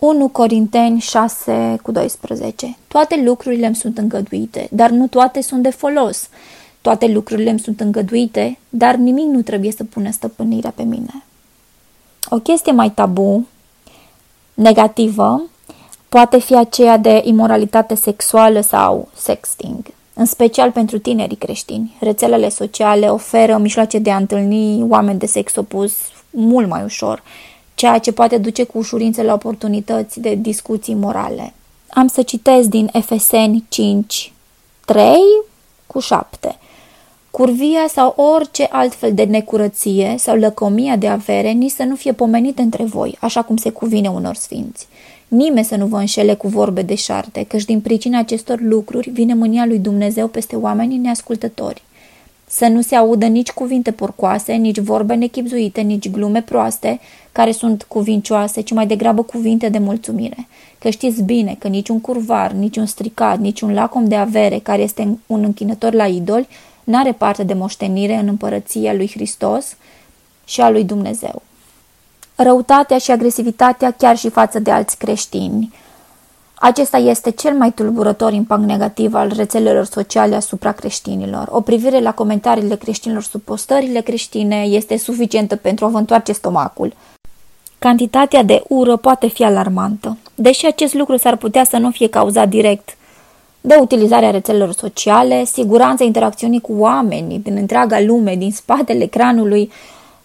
1 0.04 0.28
Corinteni 0.28 1.00
6 1.00 1.78
cu 1.82 1.92
12. 1.92 2.76
Toate 2.88 3.22
lucrurile 3.24 3.66
îmi 3.66 3.74
sunt 3.74 3.98
îngăduite, 3.98 4.68
dar 4.70 4.90
nu 4.90 5.06
toate 5.06 5.42
sunt 5.42 5.62
de 5.62 5.70
folos. 5.70 6.28
Toate 6.80 7.06
lucrurile 7.06 7.50
îmi 7.50 7.58
sunt 7.58 7.80
îngăduite, 7.80 8.58
dar 8.68 8.94
nimic 8.94 9.24
nu 9.24 9.42
trebuie 9.42 9.72
să 9.72 9.84
pună 9.84 10.10
stăpânirea 10.10 10.72
pe 10.74 10.82
mine. 10.82 11.24
O 12.28 12.38
chestie 12.38 12.72
mai 12.72 12.90
tabu, 12.90 13.46
negativă, 14.54 15.42
poate 16.08 16.38
fi 16.38 16.56
aceea 16.56 16.96
de 16.96 17.20
imoralitate 17.24 17.94
sexuală 17.94 18.60
sau 18.60 19.08
sexting 19.16 19.84
în 20.14 20.24
special 20.24 20.70
pentru 20.70 20.98
tinerii 20.98 21.36
creștini. 21.36 21.96
Rețelele 22.00 22.48
sociale 22.48 23.06
oferă 23.06 23.56
mijloace 23.58 23.98
de 23.98 24.10
a 24.10 24.16
întâlni 24.16 24.82
oameni 24.88 25.18
de 25.18 25.26
sex 25.26 25.56
opus 25.56 25.92
mult 26.30 26.68
mai 26.68 26.82
ușor. 26.84 27.22
Ceea 27.82 27.98
ce 27.98 28.12
poate 28.12 28.38
duce 28.38 28.64
cu 28.64 28.78
ușurință 28.78 29.22
la 29.22 29.32
oportunități 29.32 30.20
de 30.20 30.34
discuții 30.34 30.94
morale. 30.94 31.52
Am 31.90 32.06
să 32.06 32.22
citesc 32.22 32.68
din 32.68 32.88
Efeseni 32.92 33.64
5, 33.68 34.32
3 34.84 35.14
cu 35.86 35.98
7. 35.98 36.56
Curvia 37.30 37.86
sau 37.88 38.14
orice 38.16 38.68
altfel 38.70 39.14
de 39.14 39.24
necurăție 39.24 40.14
sau 40.18 40.36
lăcomia 40.36 40.96
de 40.96 41.08
avere 41.08 41.50
ni 41.50 41.68
să 41.68 41.82
nu 41.82 41.94
fie 41.94 42.12
pomenite 42.12 42.62
între 42.62 42.84
voi, 42.84 43.16
așa 43.20 43.42
cum 43.42 43.56
se 43.56 43.70
cuvine 43.70 44.08
unor 44.08 44.34
sfinți. 44.34 44.86
Nimeni 45.28 45.66
să 45.66 45.76
nu 45.76 45.86
vă 45.86 45.96
înșele 45.96 46.34
cu 46.34 46.48
vorbe 46.48 46.82
de 46.82 46.94
șarte, 46.94 47.44
căci 47.44 47.64
din 47.64 47.80
pricina 47.80 48.18
acestor 48.18 48.60
lucruri 48.60 49.10
vine 49.10 49.34
mânia 49.34 49.66
lui 49.66 49.78
Dumnezeu 49.78 50.26
peste 50.28 50.56
oamenii 50.56 50.98
neascultători. 50.98 51.82
Să 52.54 52.66
nu 52.66 52.80
se 52.80 52.94
audă 52.96 53.26
nici 53.26 53.50
cuvinte 53.50 53.90
porcoase, 53.90 54.52
nici 54.52 54.78
vorbe 54.78 55.14
nechipzuite, 55.14 55.80
nici 55.80 56.10
glume 56.10 56.42
proaste, 56.42 57.00
care 57.32 57.52
sunt 57.52 57.82
cuvincioase, 57.82 58.60
ci 58.60 58.72
mai 58.72 58.86
degrabă 58.86 59.22
cuvinte 59.22 59.68
de 59.68 59.78
mulțumire. 59.78 60.48
Că 60.78 60.90
știți 60.90 61.22
bine 61.22 61.56
că 61.58 61.68
niciun 61.68 62.00
curvar, 62.00 62.50
niciun 62.50 62.86
stricat, 62.86 63.38
niciun 63.38 63.74
lacom 63.74 64.04
de 64.04 64.14
avere 64.14 64.58
care 64.58 64.82
este 64.82 65.18
un 65.26 65.44
închinător 65.44 65.92
la 65.92 66.06
idoli, 66.06 66.48
n-are 66.84 67.12
parte 67.12 67.42
de 67.42 67.54
moștenire 67.54 68.14
în 68.14 68.28
împărăția 68.28 68.92
lui 68.92 69.10
Hristos 69.10 69.76
și 70.44 70.60
a 70.60 70.70
lui 70.70 70.84
Dumnezeu. 70.84 71.42
Răutatea 72.34 72.98
și 72.98 73.10
agresivitatea 73.10 73.90
chiar 73.90 74.16
și 74.16 74.28
față 74.28 74.58
de 74.58 74.70
alți 74.70 74.98
creștini. 74.98 75.72
Acesta 76.64 76.96
este 76.96 77.30
cel 77.30 77.54
mai 77.54 77.72
tulburător 77.72 78.32
impact 78.32 78.62
negativ 78.62 79.14
al 79.14 79.32
rețelelor 79.36 79.84
sociale 79.84 80.34
asupra 80.34 80.72
creștinilor. 80.72 81.48
O 81.50 81.60
privire 81.60 82.00
la 82.00 82.12
comentariile 82.12 82.76
creștinilor 82.76 83.22
sub 83.22 83.40
postările 83.40 84.00
creștine 84.00 84.56
este 84.56 84.96
suficientă 84.96 85.56
pentru 85.56 85.84
a 85.84 85.88
vă 85.88 85.98
întoarce 85.98 86.32
stomacul. 86.32 86.92
Cantitatea 87.78 88.42
de 88.42 88.62
ură 88.68 88.96
poate 88.96 89.28
fi 89.28 89.44
alarmantă, 89.44 90.16
deși 90.34 90.66
acest 90.66 90.94
lucru 90.94 91.16
s-ar 91.16 91.36
putea 91.36 91.64
să 91.64 91.76
nu 91.76 91.90
fie 91.90 92.08
cauzat 92.08 92.48
direct 92.48 92.96
de 93.60 93.78
utilizarea 93.80 94.30
rețelelor 94.30 94.72
sociale, 94.72 95.44
siguranța 95.44 96.04
interacțiunii 96.04 96.60
cu 96.60 96.72
oamenii 96.78 97.38
din 97.38 97.56
întreaga 97.56 98.00
lume, 98.00 98.36
din 98.36 98.52
spatele 98.52 99.02
ecranului, 99.02 99.70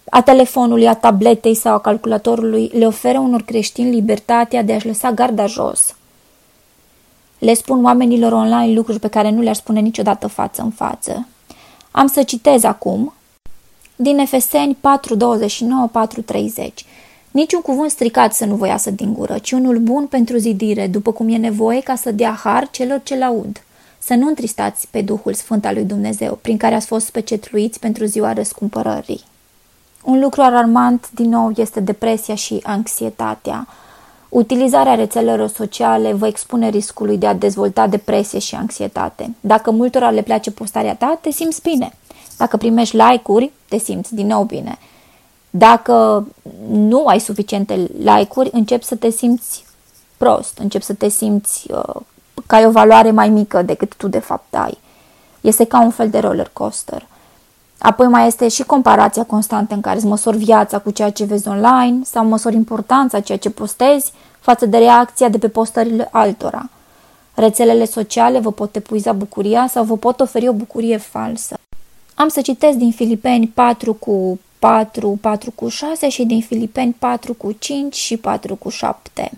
a 0.09 0.21
telefonului, 0.21 0.87
a 0.87 0.93
tabletei 0.93 1.53
sau 1.53 1.73
a 1.73 1.79
calculatorului, 1.79 2.71
le 2.73 2.85
oferă 2.85 3.19
unor 3.19 3.41
creștini 3.41 3.91
libertatea 3.91 4.63
de 4.63 4.73
a-și 4.73 4.87
lăsa 4.87 5.11
garda 5.11 5.45
jos. 5.45 5.96
Le 7.37 7.53
spun 7.53 7.83
oamenilor 7.83 8.31
online 8.31 8.73
lucruri 8.73 8.99
pe 8.99 9.07
care 9.07 9.29
nu 9.29 9.41
le-ar 9.41 9.55
spune 9.55 9.79
niciodată 9.79 10.27
față 10.27 10.61
în 10.61 10.69
față. 10.69 11.27
Am 11.91 12.07
să 12.07 12.23
citez 12.23 12.63
acum 12.63 13.13
din 13.95 14.17
Efeseni 14.17 14.77
4.29-4.30. 16.65 16.67
Niciun 17.31 17.61
cuvânt 17.61 17.91
stricat 17.91 18.33
să 18.33 18.45
nu 18.45 18.55
vă 18.55 18.67
iasă 18.67 18.91
din 18.91 19.13
gură, 19.13 19.37
ci 19.37 19.51
unul 19.51 19.77
bun 19.77 20.05
pentru 20.05 20.37
zidire, 20.37 20.87
după 20.87 21.11
cum 21.11 21.29
e 21.29 21.37
nevoie 21.37 21.81
ca 21.81 21.95
să 21.95 22.11
dea 22.11 22.39
har 22.43 22.69
celor 22.69 23.01
ce 23.03 23.17
laud. 23.17 23.61
Să 23.97 24.13
nu 24.13 24.27
întristați 24.27 24.87
pe 24.91 25.01
Duhul 25.01 25.33
Sfânt 25.33 25.65
al 25.65 25.73
lui 25.73 25.83
Dumnezeu, 25.83 26.39
prin 26.41 26.57
care 26.57 26.75
ați 26.75 26.85
fost 26.85 27.11
pecetluiți 27.11 27.79
pentru 27.79 28.05
ziua 28.05 28.33
răscumpărării. 28.33 29.23
Un 30.03 30.19
lucru 30.19 30.41
alarmant, 30.41 31.09
din 31.11 31.29
nou, 31.29 31.51
este 31.55 31.79
depresia 31.79 32.35
și 32.35 32.59
anxietatea. 32.63 33.67
Utilizarea 34.29 34.95
rețelelor 34.95 35.47
sociale 35.47 36.13
vă 36.13 36.27
expune 36.27 36.69
riscului 36.69 37.17
de 37.17 37.27
a 37.27 37.33
dezvolta 37.33 37.87
depresie 37.87 38.39
și 38.39 38.55
anxietate. 38.55 39.35
Dacă 39.39 39.71
multora 39.71 40.09
le 40.09 40.21
place 40.21 40.51
postarea 40.51 40.95
ta, 40.95 41.17
te 41.21 41.31
simți 41.31 41.61
bine. 41.61 41.93
Dacă 42.37 42.57
primești 42.57 42.95
like-uri, 42.95 43.51
te 43.67 43.77
simți 43.77 44.15
din 44.15 44.27
nou 44.27 44.43
bine. 44.43 44.77
Dacă 45.49 46.27
nu 46.69 47.05
ai 47.05 47.19
suficiente 47.19 47.89
like-uri, 47.97 48.49
începi 48.53 48.83
să 48.83 48.95
te 48.95 49.09
simți 49.09 49.65
prost, 50.17 50.57
începi 50.57 50.83
să 50.83 50.93
te 50.93 51.07
simți 51.07 51.71
uh, 51.71 52.01
că 52.45 52.55
ai 52.55 52.65
o 52.65 52.71
valoare 52.71 53.11
mai 53.11 53.29
mică 53.29 53.61
decât 53.61 53.95
tu 53.95 54.07
de 54.07 54.19
fapt 54.19 54.55
ai. 54.55 54.77
Este 55.41 55.63
ca 55.63 55.81
un 55.81 55.91
fel 55.91 56.09
de 56.09 56.19
roller 56.19 56.49
coaster. 56.53 57.07
Apoi 57.79 58.07
mai 58.07 58.27
este 58.27 58.47
și 58.47 58.63
comparația 58.63 59.23
constantă 59.23 59.73
în 59.73 59.81
care 59.81 59.95
îți 59.95 60.05
măsori 60.05 60.37
viața 60.37 60.79
cu 60.79 60.91
ceea 60.91 61.09
ce 61.09 61.23
vezi 61.23 61.47
online 61.47 61.99
sau 62.03 62.25
măsori 62.25 62.55
importanța 62.55 63.19
ceea 63.19 63.37
ce 63.37 63.49
postezi 63.49 64.11
față 64.39 64.65
de 64.65 64.77
reacția 64.77 65.29
de 65.29 65.37
pe 65.37 65.47
postările 65.47 66.09
altora. 66.11 66.69
Rețelele 67.33 67.85
sociale 67.85 68.39
vă 68.39 68.51
pot 68.51 68.75
epuiza 68.75 69.13
bucuria 69.13 69.67
sau 69.67 69.83
vă 69.83 69.97
pot 69.97 70.19
oferi 70.19 70.47
o 70.47 70.53
bucurie 70.53 70.97
falsă. 70.97 71.57
Am 72.15 72.27
să 72.27 72.41
citesc 72.41 72.77
din 72.77 72.91
Filipeni 72.91 73.47
4 73.47 73.93
cu 73.93 74.39
4, 74.59 75.17
4 75.21 75.51
cu 75.55 75.67
6 75.67 76.09
și 76.09 76.25
din 76.25 76.41
Filipeni 76.41 76.95
4 76.99 77.33
cu 77.33 77.51
5 77.51 77.95
și 77.95 78.17
4 78.17 78.55
cu 78.55 78.69
7. 78.69 79.31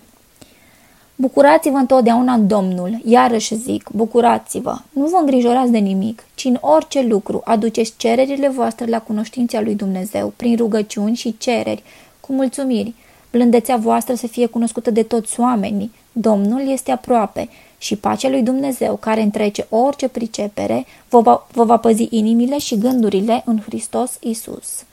Bucurați-vă 1.20 1.76
întotdeauna 1.76 2.32
în 2.32 2.46
Domnul, 2.46 3.00
iarăși 3.04 3.54
zic, 3.54 3.90
bucurați-vă, 3.92 4.78
nu 4.90 5.06
vă 5.06 5.16
îngrijorați 5.20 5.70
de 5.70 5.78
nimic, 5.78 6.24
ci 6.34 6.44
în 6.44 6.58
orice 6.60 7.02
lucru 7.02 7.40
aduceți 7.44 7.94
cererile 7.96 8.48
voastre 8.48 8.86
la 8.86 9.00
cunoștința 9.00 9.60
lui 9.60 9.74
Dumnezeu, 9.74 10.32
prin 10.36 10.56
rugăciuni 10.56 11.16
și 11.16 11.36
cereri, 11.38 11.82
cu 12.20 12.32
mulțumiri. 12.32 12.94
Blândețea 13.30 13.76
voastră 13.76 14.14
să 14.14 14.26
fie 14.26 14.46
cunoscută 14.46 14.90
de 14.90 15.02
toți 15.02 15.40
oamenii. 15.40 15.92
Domnul 16.12 16.68
este 16.68 16.90
aproape 16.90 17.48
și 17.78 17.96
pacea 17.96 18.28
lui 18.28 18.42
Dumnezeu, 18.42 18.96
care 18.96 19.22
întrece 19.22 19.66
orice 19.68 20.08
pricepere, 20.08 20.86
vă 21.08 21.20
va, 21.20 21.46
vă 21.52 21.64
va 21.64 21.76
păzi 21.76 22.08
inimile 22.10 22.58
și 22.58 22.78
gândurile 22.78 23.42
în 23.44 23.60
Hristos 23.60 24.16
Isus. 24.20 24.84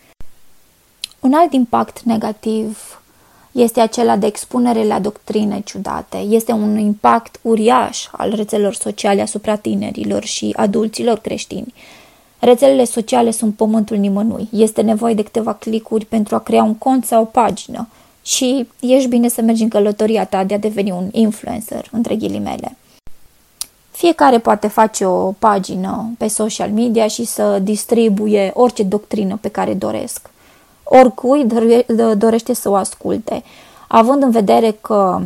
Un 1.19 1.33
alt 1.33 1.53
impact 1.53 2.01
negativ 2.01 3.01
este 3.61 3.79
acela 3.79 4.17
de 4.17 4.25
expunere 4.25 4.83
la 4.83 4.99
doctrine 4.99 5.61
ciudate. 5.65 6.17
Este 6.17 6.51
un 6.51 6.77
impact 6.77 7.39
uriaș 7.41 8.07
al 8.11 8.33
rețelelor 8.35 8.73
sociale 8.73 9.21
asupra 9.21 9.55
tinerilor 9.55 10.23
și 10.23 10.53
adulților 10.55 11.19
creștini. 11.19 11.73
Rețelele 12.39 12.83
sociale 12.83 13.31
sunt 13.31 13.55
pământul 13.55 13.97
nimănui. 13.97 14.47
Este 14.51 14.81
nevoie 14.81 15.13
de 15.13 15.23
câteva 15.23 15.53
clicuri 15.53 16.05
pentru 16.05 16.35
a 16.35 16.39
crea 16.39 16.63
un 16.63 16.75
cont 16.75 17.05
sau 17.05 17.21
o 17.21 17.25
pagină 17.25 17.87
și 18.23 18.67
ești 18.79 19.09
bine 19.09 19.27
să 19.27 19.41
mergi 19.41 19.63
în 19.63 19.69
călătoria 19.69 20.25
ta 20.25 20.43
de 20.43 20.53
a 20.53 20.59
deveni 20.59 20.91
un 20.91 21.09
influencer, 21.11 21.87
între 21.91 22.15
ghilimele. 22.15 22.77
Fiecare 23.91 24.39
poate 24.39 24.67
face 24.67 25.05
o 25.05 25.31
pagină 25.31 26.11
pe 26.17 26.27
social 26.27 26.69
media 26.69 27.07
și 27.07 27.25
să 27.25 27.59
distribuie 27.59 28.51
orice 28.53 28.83
doctrină 28.83 29.37
pe 29.41 29.49
care 29.49 29.73
doresc 29.73 30.29
oricui 30.89 31.47
dorește 32.17 32.53
să 32.53 32.69
o 32.69 32.75
asculte. 32.75 33.43
Având 33.87 34.23
în 34.23 34.31
vedere 34.31 34.77
că 34.81 35.21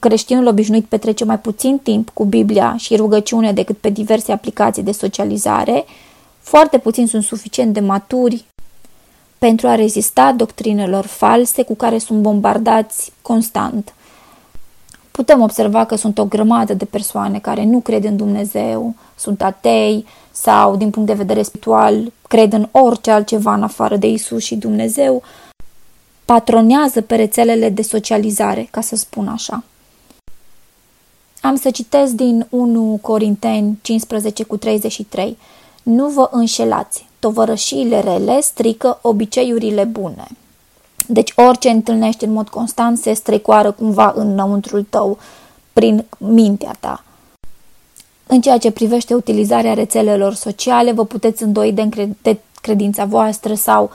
creștinul 0.00 0.46
obișnuit 0.46 0.84
petrece 0.84 1.24
mai 1.24 1.38
puțin 1.38 1.78
timp 1.78 2.10
cu 2.10 2.24
Biblia 2.24 2.74
și 2.78 2.96
rugăciune 2.96 3.52
decât 3.52 3.76
pe 3.76 3.88
diverse 3.88 4.32
aplicații 4.32 4.82
de 4.82 4.92
socializare, 4.92 5.84
foarte 6.40 6.78
puțini 6.78 7.08
sunt 7.08 7.22
suficient 7.22 7.72
de 7.72 7.80
maturi 7.80 8.44
pentru 9.38 9.66
a 9.66 9.74
rezista 9.74 10.32
doctrinelor 10.32 11.06
false 11.06 11.62
cu 11.62 11.74
care 11.74 11.98
sunt 11.98 12.20
bombardați 12.20 13.12
constant. 13.22 13.94
Putem 15.10 15.42
observa 15.42 15.84
că 15.84 15.94
sunt 15.94 16.18
o 16.18 16.24
grămadă 16.24 16.74
de 16.74 16.84
persoane 16.84 17.38
care 17.38 17.64
nu 17.64 17.80
cred 17.80 18.04
în 18.04 18.16
Dumnezeu, 18.16 18.94
sunt 19.16 19.42
atei 19.42 20.06
sau, 20.30 20.76
din 20.76 20.90
punct 20.90 21.08
de 21.08 21.14
vedere 21.14 21.42
spiritual, 21.42 22.12
cred 22.28 22.52
în 22.52 22.68
orice 22.70 23.10
altceva 23.10 23.54
în 23.54 23.62
afară 23.62 23.96
de 23.96 24.06
Isus 24.06 24.42
și 24.42 24.54
Dumnezeu, 24.54 25.22
patronează 26.24 27.00
pe 27.00 27.14
rețelele 27.14 27.68
de 27.68 27.82
socializare, 27.82 28.68
ca 28.70 28.80
să 28.80 28.96
spun 28.96 29.28
așa. 29.28 29.64
Am 31.40 31.56
să 31.56 31.70
citesc 31.70 32.12
din 32.12 32.46
1 32.50 32.98
Corinteni 33.02 33.78
15 33.82 34.42
cu 34.42 34.56
33. 34.56 35.38
Nu 35.82 36.08
vă 36.08 36.28
înșelați, 36.32 37.08
tovărășiile 37.18 38.00
rele 38.00 38.40
strică 38.40 38.98
obiceiurile 39.02 39.84
bune. 39.84 40.26
Deci 41.06 41.32
orice 41.36 41.68
întâlnești 41.68 42.24
în 42.24 42.32
mod 42.32 42.48
constant 42.48 42.98
se 42.98 43.12
strecoară 43.12 43.72
cumva 43.72 44.12
înăuntrul 44.16 44.86
tău, 44.90 45.18
prin 45.72 46.04
mintea 46.18 46.76
ta. 46.80 47.04
În 48.26 48.40
ceea 48.40 48.58
ce 48.58 48.70
privește 48.70 49.14
utilizarea 49.14 49.74
rețelelor 49.74 50.34
sociale, 50.34 50.92
vă 50.92 51.04
puteți 51.04 51.42
îndoi 51.42 51.72
de, 51.72 52.08
de 52.22 52.38
credința 52.60 53.04
voastră 53.04 53.54
sau 53.54 53.90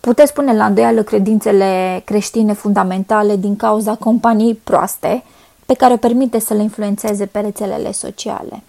puteți 0.00 0.32
pune 0.32 0.56
la 0.56 0.64
îndoială 0.64 1.02
credințele 1.02 2.02
creștine 2.04 2.52
fundamentale 2.52 3.36
din 3.36 3.56
cauza 3.56 3.94
companii 3.94 4.54
proaste 4.54 5.22
pe 5.66 5.74
care 5.74 5.92
o 5.92 5.96
permite 5.96 6.38
să 6.38 6.54
le 6.54 6.62
influențeze 6.62 7.26
pe 7.26 7.40
rețelele 7.40 7.92
sociale. 7.92 8.62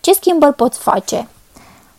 Ce 0.00 0.12
schimbări 0.12 0.54
poți 0.54 0.78
face 0.78 1.28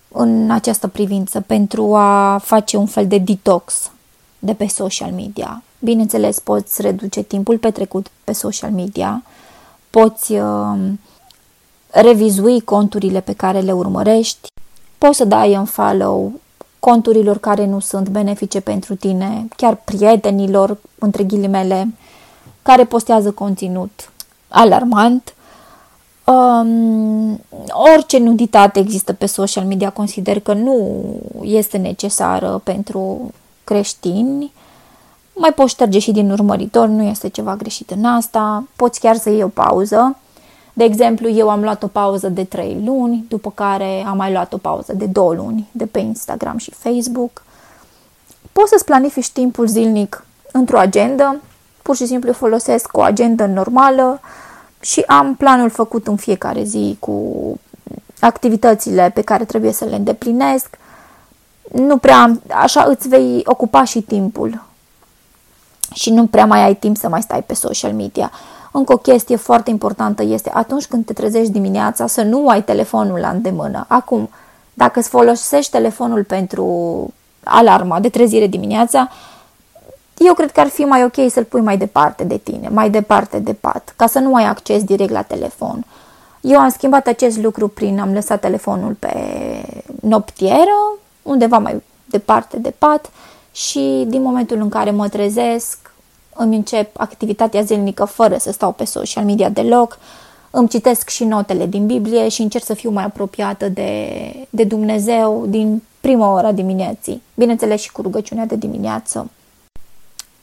în 0.08 0.52
această 0.52 0.88
privință 0.88 1.42
pentru 1.42 1.96
a 1.96 2.38
face 2.44 2.78
un 2.78 2.86
fel 2.86 3.08
de 3.08 3.18
detox 3.18 3.92
de 4.40 4.54
pe 4.54 4.68
social 4.68 5.12
media? 5.12 5.64
Bineînțeles, 5.80 6.40
poți 6.40 6.82
reduce 6.82 7.22
timpul 7.22 7.58
petrecut 7.58 8.08
pe 8.24 8.32
social 8.32 8.72
media, 8.72 9.24
poți 9.90 10.34
uh, 10.34 10.78
revizui 11.92 12.62
conturile 12.62 13.20
pe 13.20 13.34
care 13.34 13.60
le 13.60 13.72
urmărești, 13.72 14.48
poți 14.98 15.18
să 15.18 15.26
dai 15.26 15.54
în 15.54 15.66
follow 15.66 16.32
conturilor 16.80 17.38
care 17.38 17.66
nu 17.66 17.80
sunt 17.80 18.10
benefice 18.10 18.60
pentru 18.60 18.96
tine, 18.96 19.48
chiar 19.56 19.76
prietenilor, 19.76 20.78
între 21.00 21.24
ghilimele, 21.24 21.94
care 22.62 22.84
postează 22.84 23.32
conținut 23.32 24.12
alarmant. 24.48 25.34
Um, 26.26 27.42
orice 27.96 28.18
nuditate 28.18 28.80
există 28.80 29.14
pe 29.14 29.26
social 29.26 29.66
media 29.66 29.90
consider 29.90 30.40
că 30.40 30.54
nu 30.54 31.02
este 31.42 31.78
necesară 31.78 32.62
pentru 32.64 33.32
creștini. 33.64 34.52
Mai 35.36 35.54
poți 35.54 35.74
șterge 35.74 36.00
și 36.00 36.12
din 36.12 36.32
urmăritor, 36.32 36.88
nu 36.88 37.04
este 37.04 37.30
ceva 37.30 37.56
greșit 37.56 37.92
în 37.92 38.06
asta. 38.06 38.64
Poți 38.76 39.00
chiar 39.00 39.16
să 39.16 39.30
iei 39.30 39.44
o 39.44 39.48
pauză. 39.48 40.18
De 40.80 40.86
exemplu, 40.86 41.30
eu 41.30 41.50
am 41.50 41.62
luat 41.62 41.84
o 41.84 41.88
pauză 41.88 42.30
de 42.30 42.44
3 42.44 42.82
luni, 42.86 43.26
după 43.28 43.52
care 43.52 44.04
am 44.08 44.18
mai 44.18 44.32
luat 44.32 44.54
o 44.54 44.58
pauză 44.58 44.94
de 44.94 45.06
2 45.06 45.36
luni 45.36 45.70
de 45.72 45.86
pe 45.86 46.00
Instagram 46.00 46.58
și 46.58 46.72
Facebook. 46.72 47.44
Poți 48.52 48.70
să-ți 48.70 48.86
planifici 48.86 49.30
timpul 49.30 49.68
zilnic 49.68 50.26
într-o 50.52 50.80
agendă, 50.80 51.42
pur 51.82 51.96
și 51.96 52.06
simplu 52.06 52.34
folosesc 52.34 52.98
o 52.98 53.02
agendă 53.02 53.46
normală 53.46 54.22
și 54.80 55.00
am 55.00 55.36
planul 55.36 55.70
făcut 55.70 56.08
în 56.08 56.16
fiecare 56.16 56.64
zi 56.64 56.98
cu 57.00 57.24
activitățile 58.20 59.12
pe 59.14 59.22
care 59.22 59.46
trebuie 59.46 59.72
să 59.72 59.86
le 59.86 59.96
îndeplinesc. 59.96 60.78
Nu 61.72 61.98
prea, 61.98 62.40
așa 62.50 62.84
îți 62.84 63.08
vei 63.08 63.42
ocupa 63.46 63.84
și 63.84 64.02
timpul 64.02 64.64
și 65.94 66.10
nu 66.10 66.28
prea 66.28 66.46
mai 66.46 66.64
ai 66.64 66.76
timp 66.76 66.98
să 66.98 67.10
mai 67.10 67.22
stai 67.22 67.44
pe 67.44 67.54
social 67.54 67.94
media. 67.94 68.32
Încă 68.72 68.94
o 68.94 68.98
chestie 68.98 69.36
foarte 69.36 69.70
importantă 69.70 70.24
este 70.24 70.52
atunci 70.54 70.86
când 70.86 71.06
te 71.06 71.14
trezești 71.14 71.52
dimineața 71.52 72.08
să 72.08 72.22
nu 72.22 72.48
ai 72.48 72.64
telefonul 72.64 73.20
la 73.20 73.30
îndemână. 73.30 73.86
Acum, 73.88 74.30
dacă 74.74 75.00
îți 75.00 75.10
folosești 75.10 75.72
telefonul 75.72 76.24
pentru 76.24 76.66
alarma 77.44 78.00
de 78.00 78.10
trezire 78.10 78.48
dimineața, 78.48 79.10
eu 80.18 80.34
cred 80.34 80.52
că 80.52 80.60
ar 80.60 80.68
fi 80.68 80.82
mai 80.82 81.04
ok 81.04 81.32
să-l 81.32 81.44
pui 81.44 81.62
mai 81.62 81.78
departe 81.78 82.24
de 82.24 82.38
tine, 82.38 82.70
mai 82.70 82.90
departe 82.90 83.40
de 83.40 83.54
pat, 83.54 83.94
ca 83.96 84.08
să 84.08 84.20
nu 84.20 84.36
ai 84.36 84.46
acces 84.46 84.84
direct 84.84 85.12
la 85.12 85.22
telefon. 85.22 85.86
Eu 86.42 86.60
am 86.60 86.70
schimbat 86.70 87.08
acest 87.08 87.38
lucru 87.38 87.68
prin 87.68 88.00
am 88.00 88.14
lăsat 88.14 88.40
telefonul 88.40 88.94
pe 88.94 89.14
noptieră, 90.02 90.98
undeva 91.22 91.58
mai 91.58 91.84
departe 92.06 92.58
de 92.58 92.74
pat 92.78 93.10
și 93.52 94.06
din 94.08 94.22
momentul 94.22 94.58
în 94.58 94.70
care 94.70 94.92
mă 94.92 95.08
trezesc, 95.08 95.89
îmi 96.42 96.56
încep 96.56 97.00
activitatea 97.00 97.62
zilnică 97.62 98.06
fără 98.06 98.38
să 98.38 98.52
stau 98.52 98.72
pe 98.72 98.84
social 98.84 99.24
media 99.24 99.50
deloc, 99.50 100.00
îmi 100.52 100.68
citesc 100.68 101.10
și 101.10 101.24
notele 101.24 101.66
din 101.66 101.86
Biblie 101.86 102.28
și 102.30 102.42
încerc 102.42 102.64
să 102.64 102.74
fiu 102.74 102.90
mai 102.90 103.04
apropiată 103.04 103.70
de, 103.70 104.10
de 104.50 104.64
Dumnezeu 104.64 105.46
din 105.48 105.84
prima 106.00 106.34
ora 106.34 106.52
dimineții, 106.52 107.22
bineînțeles 107.36 107.82
și 107.82 107.92
cu 107.92 108.02
rugăciunea 108.02 108.46
de 108.46 108.56
dimineață. 108.56 109.30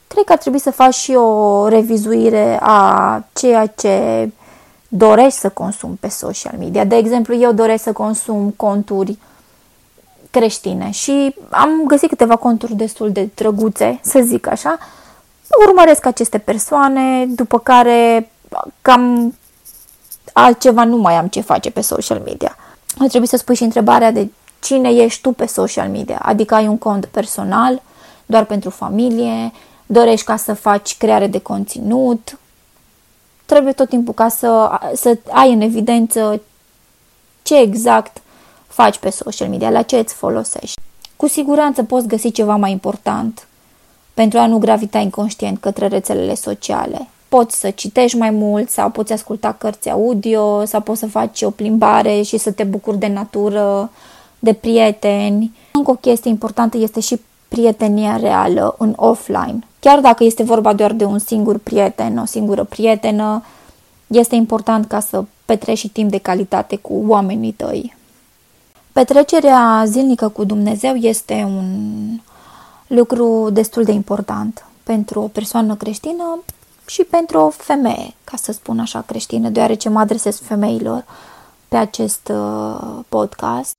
Cred 0.07 0.25
că 0.25 0.33
ar 0.33 0.39
trebui 0.39 0.59
să 0.59 0.71
faci 0.71 0.95
și 0.95 1.13
o 1.13 1.69
revizuire 1.69 2.59
a 2.61 3.25
ceea 3.33 3.67
ce 3.67 4.31
dorești 4.89 5.39
să 5.39 5.49
consumi 5.49 5.97
pe 6.01 6.09
social 6.09 6.55
media. 6.59 6.85
De 6.85 6.97
exemplu, 6.97 7.35
eu 7.35 7.53
doresc 7.53 7.83
să 7.83 7.93
consum 7.93 8.51
conturi 8.57 9.19
creștine 10.31 10.91
și 10.91 11.35
am 11.51 11.71
găsit 11.87 12.09
câteva 12.09 12.37
conturi 12.37 12.75
destul 12.75 13.13
de 13.13 13.29
drăguțe, 13.35 13.99
să 14.03 14.21
zic 14.25 14.47
așa. 14.47 14.79
Urmăresc 15.67 16.07
aceste 16.07 16.39
persoane, 16.39 17.27
după 17.27 17.59
care 17.59 18.31
cam 18.83 19.35
altceva 20.33 20.85
nu 20.85 20.97
mai 20.97 21.15
am 21.15 21.27
ce 21.27 21.41
face 21.41 21.71
pe 21.71 21.81
social 21.81 22.23
media. 22.25 22.57
Ar 22.99 23.09
trebui 23.09 23.27
să 23.27 23.37
spui 23.37 23.55
și 23.55 23.63
întrebarea 23.63 24.11
de 24.11 24.29
cine 24.61 24.89
ești 24.89 25.21
tu 25.21 25.33
pe 25.33 25.47
social 25.47 25.89
media, 25.89 26.19
adică 26.23 26.55
ai 26.55 26.67
un 26.67 26.79
cont 26.79 27.05
personal, 27.05 27.83
doar 28.27 28.45
pentru 28.45 28.71
familie, 28.71 29.53
dorești 29.87 30.27
ca 30.27 30.37
să 30.37 30.55
faci 30.55 30.97
creare 30.97 31.27
de 31.27 31.39
conținut, 31.39 32.39
trebuie 33.47 33.73
tot 33.73 33.89
timpul 33.89 34.15
ca 34.15 34.29
să, 34.29 34.81
să 34.95 35.19
ai 35.31 35.53
în 35.53 35.61
evidență 35.61 36.41
ce 37.43 37.59
exact 37.61 38.21
faci 38.67 38.99
pe 38.99 39.11
social 39.11 39.49
media, 39.49 39.71
la 39.71 39.83
ce 39.83 39.99
îți 39.99 40.15
folosești. 40.15 40.81
Cu 41.17 41.29
siguranță 41.29 41.83
poți 41.83 42.07
găsi 42.07 42.31
ceva 42.31 42.57
mai 42.57 42.71
important 42.71 43.47
pentru 44.17 44.39
a 44.39 44.47
nu 44.47 44.59
gravita 44.59 44.99
inconștient 44.99 45.59
către 45.59 45.87
rețelele 45.87 46.35
sociale. 46.35 47.09
Poți 47.29 47.59
să 47.59 47.71
citești 47.71 48.17
mai 48.17 48.31
mult 48.31 48.71
sau 48.71 48.91
poți 48.91 49.13
asculta 49.13 49.53
cărți 49.53 49.91
audio 49.91 50.65
sau 50.65 50.81
poți 50.81 51.01
să 51.01 51.07
faci 51.07 51.43
o 51.43 51.51
plimbare 51.51 52.23
și 52.23 52.37
să 52.37 52.51
te 52.51 52.65
bucuri 52.65 52.99
de 52.99 53.07
natură, 53.07 53.91
de 54.39 54.53
prieteni. 54.53 55.53
Încă 55.73 55.91
o 55.91 55.95
chestie 55.95 56.31
importantă 56.31 56.77
este 56.77 57.01
și 57.01 57.21
prietenia 57.49 58.17
reală 58.17 58.75
în 58.79 58.93
offline. 58.97 59.59
Chiar 59.81 60.01
dacă 60.01 60.25
este 60.25 60.43
vorba 60.43 60.73
doar 60.73 60.93
de 60.93 61.05
un 61.05 61.19
singur 61.19 61.59
prieten, 61.59 62.19
o 62.19 62.25
singură 62.25 62.65
prietenă, 62.65 63.45
este 64.07 64.35
important 64.35 64.87
ca 64.87 65.01
să 65.01 65.25
petreci 65.45 65.79
și 65.79 65.89
timp 65.89 66.11
de 66.11 66.19
calitate 66.19 66.77
cu 66.77 67.05
oamenii 67.07 67.53
tăi. 67.53 67.97
Petrecerea 68.93 69.83
zilnică 69.87 70.29
cu 70.29 70.45
Dumnezeu 70.45 70.95
este 70.95 71.45
un 71.47 71.65
lucru 72.87 73.51
destul 73.53 73.85
de 73.85 73.93
important 73.93 74.67
pentru 74.83 75.21
o 75.21 75.29
persoană 75.29 75.75
creștină 75.75 76.39
și 76.87 77.03
pentru 77.03 77.39
o 77.39 77.49
femeie, 77.51 78.15
ca 78.25 78.37
să 78.37 78.53
spun 78.53 78.79
așa 78.79 79.01
creștină, 79.01 79.49
deoarece 79.49 79.89
mă 79.89 79.99
adresez 79.99 80.41
femeilor 80.41 81.05
pe 81.69 81.77
acest 81.77 82.31
uh, 82.33 82.99
podcast. 83.09 83.77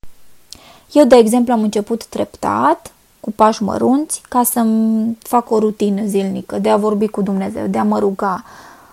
Eu, 0.92 1.04
de 1.04 1.16
exemplu, 1.16 1.52
am 1.52 1.62
început 1.62 2.06
treptat, 2.06 2.92
cu 3.20 3.30
pași 3.30 3.62
mărunți, 3.62 4.22
ca 4.28 4.42
să-mi 4.42 5.18
fac 5.20 5.50
o 5.50 5.58
rutină 5.58 6.06
zilnică 6.06 6.58
de 6.58 6.68
a 6.68 6.76
vorbi 6.76 7.06
cu 7.06 7.22
Dumnezeu, 7.22 7.66
de 7.66 7.78
a 7.78 7.84
mă 7.84 7.98
ruga. 7.98 8.44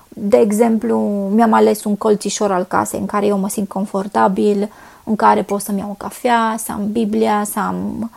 De 0.09 0.37
exemplu, 0.37 0.99
mi-am 1.33 1.53
ales 1.53 1.83
un 1.83 1.95
colțișor 1.95 2.51
al 2.51 2.63
casei 2.63 2.99
în 2.99 3.05
care 3.05 3.25
eu 3.25 3.37
mă 3.37 3.49
simt 3.49 3.67
confortabil, 3.67 4.69
în 5.03 5.15
care 5.15 5.43
pot 5.43 5.61
să-mi 5.61 5.79
iau 5.79 5.89
o 5.89 5.93
cafea, 5.97 6.55
să 6.57 6.71
am 6.71 6.91
Biblia, 6.91 7.43
să 7.43 7.59
am 7.59 8.09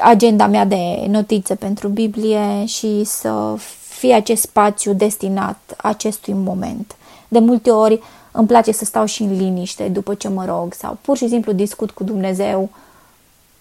agenda 0.00 0.46
mea 0.46 0.64
de 0.64 1.06
notițe 1.08 1.54
pentru 1.54 1.88
Biblie 1.88 2.64
și 2.64 3.04
să 3.04 3.54
fie 3.88 4.14
acest 4.14 4.42
spațiu 4.42 4.92
destinat 4.92 5.58
acestui 5.76 6.32
moment. 6.32 6.96
De 7.28 7.38
multe 7.38 7.70
ori 7.70 8.00
îmi 8.32 8.46
place 8.46 8.72
să 8.72 8.84
stau 8.84 9.04
și 9.04 9.22
în 9.22 9.36
liniște 9.36 9.88
după 9.88 10.14
ce 10.14 10.28
mă 10.28 10.44
rog 10.44 10.74
sau 10.74 10.98
pur 11.00 11.16
și 11.16 11.28
simplu 11.28 11.52
discut 11.52 11.90
cu 11.90 12.04
Dumnezeu 12.04 12.70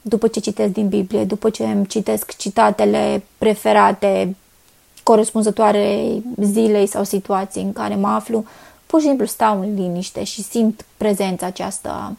după 0.01 0.27
ce 0.27 0.39
citesc 0.39 0.73
din 0.73 0.87
Biblie, 0.87 1.23
după 1.23 1.49
ce 1.49 1.63
îmi 1.63 1.85
citesc 1.85 2.37
citatele 2.37 3.23
preferate 3.37 4.35
corespunzătoare 5.03 6.11
zilei 6.41 6.87
sau 6.87 7.03
situației 7.03 7.63
în 7.63 7.73
care 7.73 7.95
mă 7.95 8.07
aflu, 8.07 8.45
pur 8.85 8.99
și 8.99 9.07
simplu 9.07 9.25
stau 9.25 9.59
în 9.59 9.75
liniște 9.75 10.23
și 10.23 10.43
simt 10.43 10.85
prezența 10.97 11.45
aceasta 11.45 12.15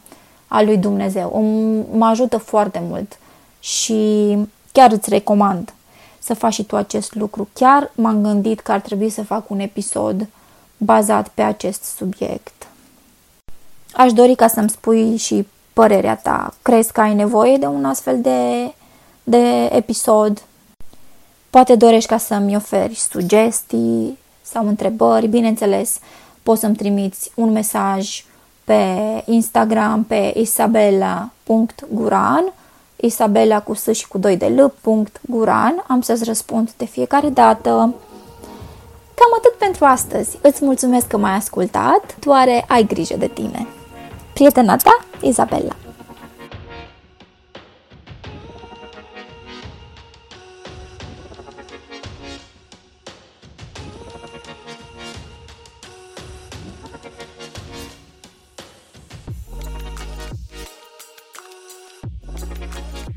a 0.47 0.61
lui 0.61 0.77
Dumnezeu. 0.77 1.29
O, 1.33 1.39
mă 1.97 2.05
ajută 2.05 2.37
foarte 2.37 2.81
mult 2.89 3.17
și 3.59 4.37
chiar 4.71 4.91
îți 4.91 5.09
recomand 5.09 5.73
să 6.19 6.33
faci 6.33 6.53
și 6.53 6.63
tu 6.63 6.75
acest 6.75 7.15
lucru. 7.15 7.47
Chiar 7.53 7.91
m-am 7.95 8.21
gândit 8.21 8.59
că 8.59 8.71
ar 8.71 8.79
trebui 8.79 9.09
să 9.09 9.23
fac 9.23 9.49
un 9.49 9.59
episod 9.59 10.27
bazat 10.77 11.27
pe 11.27 11.41
acest 11.41 11.83
subiect. 11.83 12.67
Aș 13.93 14.11
dori 14.11 14.35
ca 14.35 14.47
să-mi 14.47 14.69
spui 14.69 15.17
și 15.17 15.47
părerea 15.73 16.15
ta. 16.15 16.53
Crezi 16.61 16.91
că 16.91 17.01
ai 17.01 17.13
nevoie 17.13 17.57
de 17.57 17.65
un 17.65 17.85
astfel 17.85 18.21
de, 18.21 18.73
de 19.23 19.69
episod? 19.71 20.43
Poate 21.49 21.75
dorești 21.75 22.09
ca 22.09 22.17
să-mi 22.17 22.55
oferi 22.55 22.95
sugestii 22.95 24.17
sau 24.41 24.67
întrebări. 24.67 25.27
Bineînțeles, 25.27 25.99
poți 26.43 26.59
să-mi 26.59 26.75
trimiți 26.75 27.31
un 27.35 27.51
mesaj 27.51 28.23
pe 28.63 28.83
Instagram 29.25 30.03
pe 30.03 30.33
isabela.guran 30.35 32.53
Isabela 33.01 33.61
cu 33.61 33.73
s 33.73 33.87
și 33.91 34.07
cu 34.07 34.17
2 34.17 34.37
de 34.37 34.47
l. 34.47 34.73
Guran. 35.29 35.83
Am 35.87 36.01
să-ți 36.01 36.23
răspund 36.23 36.71
de 36.77 36.85
fiecare 36.85 37.29
dată. 37.29 37.69
Cam 39.19 39.33
atât 39.37 39.53
pentru 39.57 39.85
astăzi. 39.85 40.37
Îți 40.41 40.65
mulțumesc 40.65 41.07
că 41.07 41.17
m-ai 41.17 41.35
ascultat. 41.35 42.15
Doare 42.19 42.65
ai 42.67 42.83
grijă 42.83 43.17
de 43.17 43.27
tine. 43.27 43.67
Prietena 44.33 44.75
ta, 44.75 45.05
Isabela. 45.21 45.75